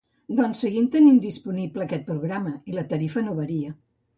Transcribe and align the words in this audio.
Doncs 0.37 0.61
seguim 0.63 0.87
tenint 0.95 1.19
disponible 1.25 1.85
aquest 1.87 2.09
programa 2.09 2.55
i 2.73 2.77
la 2.79 2.89
tarifa 2.95 3.25
no 3.29 3.37
varia. 3.43 3.79